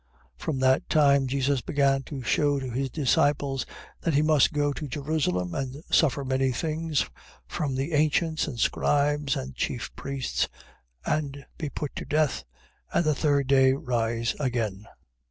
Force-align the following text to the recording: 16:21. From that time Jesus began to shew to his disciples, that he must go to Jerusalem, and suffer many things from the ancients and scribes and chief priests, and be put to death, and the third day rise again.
16:21. 0.39 0.43
From 0.43 0.57
that 0.61 0.89
time 0.89 1.27
Jesus 1.27 1.61
began 1.61 2.01
to 2.01 2.23
shew 2.23 2.59
to 2.59 2.71
his 2.71 2.89
disciples, 2.89 3.67
that 4.01 4.15
he 4.15 4.23
must 4.23 4.51
go 4.51 4.73
to 4.73 4.87
Jerusalem, 4.87 5.53
and 5.53 5.83
suffer 5.91 6.25
many 6.25 6.51
things 6.51 7.05
from 7.47 7.75
the 7.75 7.93
ancients 7.93 8.47
and 8.47 8.59
scribes 8.59 9.35
and 9.35 9.53
chief 9.53 9.95
priests, 9.95 10.49
and 11.05 11.45
be 11.59 11.69
put 11.69 11.95
to 11.97 12.05
death, 12.05 12.45
and 12.91 13.05
the 13.05 13.13
third 13.13 13.45
day 13.45 13.73
rise 13.73 14.35
again. 14.39 14.87